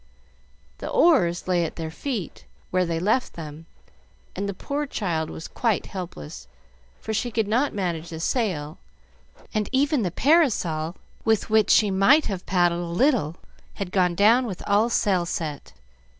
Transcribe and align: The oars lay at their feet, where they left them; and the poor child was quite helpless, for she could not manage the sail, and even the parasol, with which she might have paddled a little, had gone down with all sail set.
The 0.79 0.89
oars 0.89 1.47
lay 1.47 1.63
at 1.63 1.75
their 1.75 1.91
feet, 1.91 2.45
where 2.71 2.87
they 2.87 2.99
left 2.99 3.33
them; 3.33 3.67
and 4.35 4.49
the 4.49 4.53
poor 4.55 4.87
child 4.87 5.29
was 5.29 5.47
quite 5.47 5.85
helpless, 5.85 6.47
for 6.99 7.13
she 7.13 7.29
could 7.29 7.47
not 7.47 7.71
manage 7.75 8.09
the 8.09 8.19
sail, 8.19 8.79
and 9.53 9.69
even 9.71 10.01
the 10.01 10.09
parasol, 10.09 10.95
with 11.23 11.51
which 11.51 11.69
she 11.69 11.91
might 11.91 12.25
have 12.25 12.47
paddled 12.47 12.83
a 12.89 12.99
little, 12.99 13.35
had 13.75 13.91
gone 13.91 14.15
down 14.15 14.47
with 14.47 14.63
all 14.65 14.89
sail 14.89 15.23
set. 15.27 15.71